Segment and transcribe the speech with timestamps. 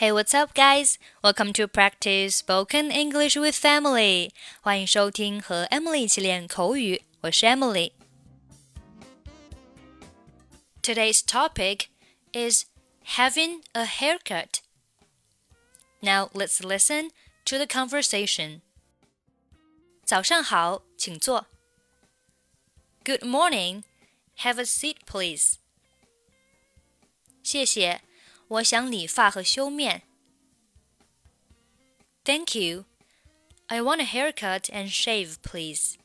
[0.00, 0.96] Hey, what's up, guys?
[1.24, 4.30] Welcome to practice spoken English with Emily.
[4.60, 7.90] 欢迎收听和 Emily 一起练口语，我是 Emily。
[10.80, 11.86] Today's topic
[12.32, 12.66] is
[13.16, 14.60] having a haircut.
[15.98, 17.10] Now let's listen
[17.46, 18.60] to the conversation.
[20.04, 21.48] 早上好，请坐。
[23.04, 23.82] Good morning.
[24.42, 25.54] Have a seat, please.
[27.42, 28.02] 谢谢。
[28.47, 30.03] 我想理发和修面。
[32.23, 32.85] Thank you.
[33.67, 35.95] I want a haircut and shave, please.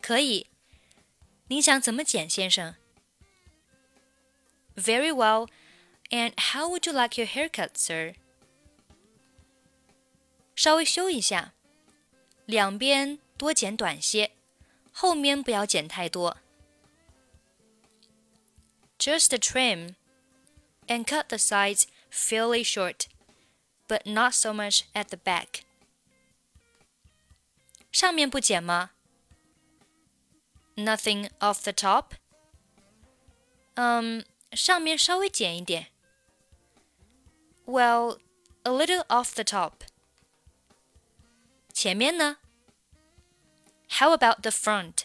[0.00, 0.46] 可以。
[1.48, 2.74] 您想怎么剪，先生？
[4.76, 5.48] Very well.
[6.10, 8.14] And how would you like your haircut, sir?
[10.54, 11.52] 稍微修一下，
[12.46, 14.32] 两边多剪短些，
[14.92, 16.38] 后面不要剪太多。
[18.98, 19.94] Just a trim
[20.90, 23.08] and cut the sides fairly short,
[23.88, 25.62] but not so much at the back.
[27.92, 28.90] 上面不剪吗？
[30.76, 32.16] Nothing off the top.
[33.74, 35.88] 嗯，上面稍微剪一点。
[37.64, 38.18] Well,
[38.62, 39.72] a little off the top.
[41.72, 42.38] 前面呢？
[43.98, 45.04] How about the front?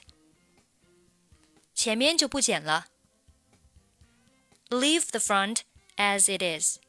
[1.73, 2.87] 前面就不剪了。
[4.69, 5.61] Leave the front
[5.97, 6.79] as it is.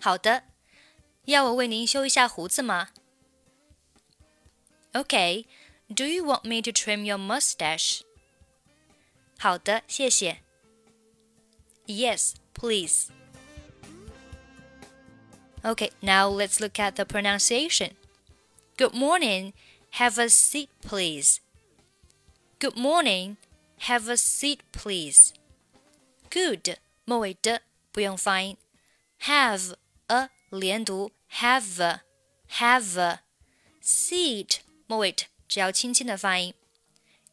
[0.00, 0.44] 好的，
[1.24, 2.90] 要我为您修一下胡子吗？
[4.92, 5.44] Okay,
[5.94, 8.02] do you want me to trim your mustache?
[9.38, 10.42] 好的，谢谢。
[11.86, 13.10] Yes, please.
[15.62, 17.96] Okay, now let's look at the pronunciation.
[18.76, 19.52] Good morning.
[19.94, 21.40] Have a seat, please.
[22.58, 23.36] Good morning.
[23.80, 25.32] Have a seat, please.
[26.30, 27.62] Good 末尾的
[27.92, 28.56] 不用发音，
[29.20, 29.74] have
[30.08, 32.00] a 连读，have
[32.50, 33.18] have
[33.82, 35.14] seat 末尾
[35.48, 36.54] 只要轻轻的发音。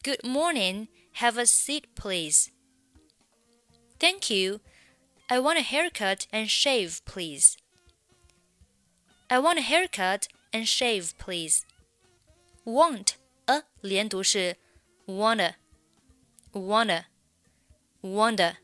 [0.03, 2.49] Good morning, have a seat, please.
[3.99, 4.59] Thank you.
[5.27, 7.55] I want a haircut and shave, please.
[9.27, 11.61] I want a haircut and shave, please.
[12.65, 13.13] Want
[13.45, 14.57] a 连读是
[15.05, 15.55] wanna
[16.51, 17.05] wanna
[18.01, 18.57] wanna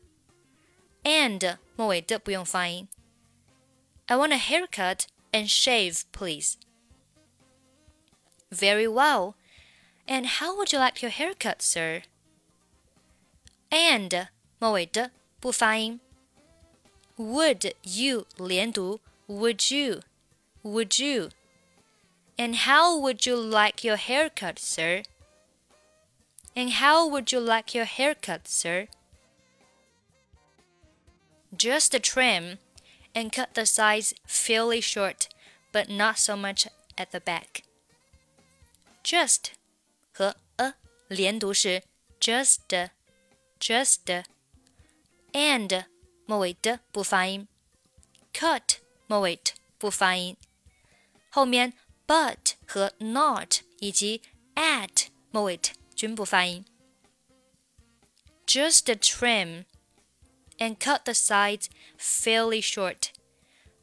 [1.04, 2.88] and 末尾的不用发音。
[4.06, 6.54] I want a haircut and shave, please.
[8.50, 9.34] Very well.
[10.06, 12.02] And how would you like your haircut, sir?
[13.70, 14.28] And
[14.58, 16.00] 末尾的不发音。
[17.16, 19.00] Would you 连读？
[19.28, 20.00] Would you?
[20.64, 21.30] Would you?
[22.36, 25.04] And how would you like your haircut, sir?
[26.56, 28.88] And how would you like your haircut, sir?
[31.56, 32.58] just a trim,
[33.14, 35.28] and cut the sides fairly short,
[35.72, 36.66] but not so much
[36.96, 37.62] at the back.
[39.02, 39.52] Just
[40.12, 40.74] 和 a
[41.08, 41.82] 连读是
[42.20, 42.90] just
[43.58, 44.24] just
[45.32, 45.84] and
[46.26, 47.48] 末尾的不发音，
[48.32, 48.76] cut
[49.06, 49.40] 末尾
[49.78, 50.36] 不发音，
[51.30, 51.72] 后面
[52.06, 54.22] but 和 not 以及
[54.54, 55.58] at 末尾
[55.94, 56.64] 均不发音。
[58.46, 59.64] Just a trim
[60.58, 63.12] and cut the sides fairly short,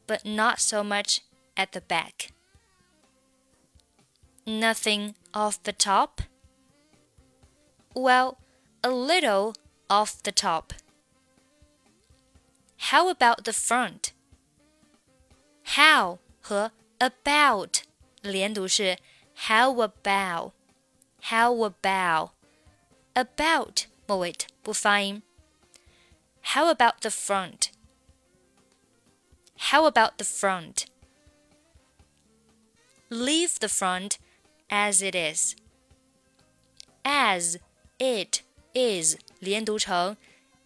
[0.06, 1.20] but not so much
[1.56, 2.32] at the back.
[4.46, 6.22] Nothing off the top?
[7.94, 8.38] Well,
[8.82, 9.54] a little
[9.90, 10.72] off the top.
[12.78, 14.12] How about the front?
[15.76, 17.82] How 和 about
[18.22, 18.96] 连读是
[19.34, 20.52] how about
[21.20, 22.30] how about
[23.14, 25.22] about 末尾不发音。
[26.42, 27.70] how about the front?
[29.56, 30.86] How about the front?
[33.10, 34.18] Leave the front
[34.70, 35.56] as it is.
[37.04, 37.58] As
[37.98, 38.42] it
[38.74, 40.16] is 连读成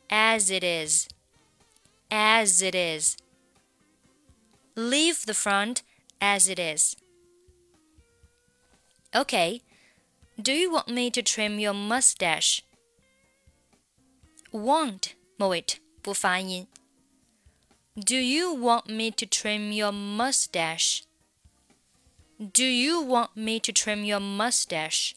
[0.08, 1.08] as it is.
[2.10, 3.16] As it is.
[4.76, 5.82] Leave the front
[6.20, 6.96] as it is.
[9.14, 9.62] Okay.
[10.40, 12.62] Do you want me to trim your mustache?
[14.50, 15.64] Want 末尾
[16.02, 16.66] 不发音。
[17.94, 21.02] Do you want me to trim your mustache?
[22.38, 25.14] Do you want me to trim your mustache?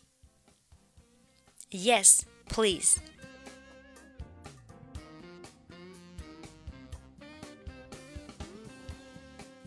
[1.72, 3.00] Yes, please.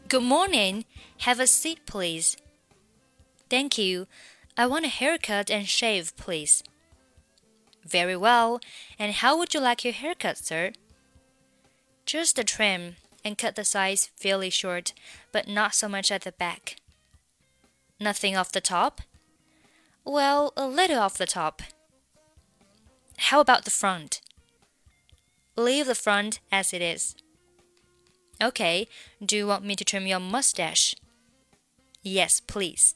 [0.09, 0.85] Good morning.
[1.19, 2.37] Have a seat, please.
[3.51, 4.07] Thank you.
[4.57, 6.63] I want a haircut and shave, please.
[7.86, 8.60] Very well.
[8.98, 10.74] And how would you like your haircut, sir?
[12.06, 14.94] Just a trim and cut the sides fairly short,
[15.32, 16.78] but not so much at the back.
[18.00, 19.02] Nothing off the top?
[20.04, 21.62] Well, a little off the top.
[23.18, 24.22] How about the front?
[25.56, 27.16] Leave the front as it is.
[28.42, 28.88] Okay,
[29.24, 30.96] do you want me to trim your mustache?
[32.02, 32.96] Yes, please.